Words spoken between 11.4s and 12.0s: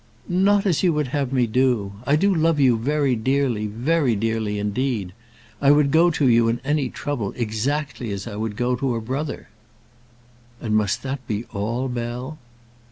all,